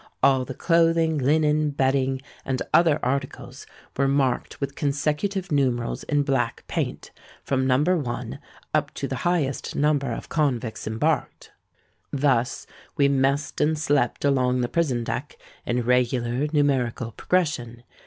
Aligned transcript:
All 0.23 0.45
the 0.45 0.55
clothing, 0.55 1.19
linen, 1.19 1.69
bedding, 1.69 2.23
and 2.43 2.63
other 2.73 2.97
articles 3.03 3.67
were 3.95 4.07
marked 4.07 4.59
with 4.59 4.73
consecutive 4.73 5.51
numerals 5.51 6.01
in 6.05 6.23
black 6.23 6.63
paint, 6.65 7.11
from 7.43 7.67
No. 7.67 7.77
1. 7.83 8.39
up 8.73 8.91
to 8.95 9.07
the 9.07 9.17
highest 9.17 9.75
number 9.75 10.11
of 10.11 10.27
convicts 10.27 10.87
embarked. 10.87 11.51
Thus, 12.11 12.65
we 12.97 13.09
messed 13.09 13.61
and 13.61 13.77
slept 13.77 14.25
along 14.25 14.61
the 14.61 14.67
prison 14.69 15.03
deck 15.03 15.37
in 15.67 15.83
regular 15.83 16.47
numerical 16.51 17.11
progression. 17.11 17.83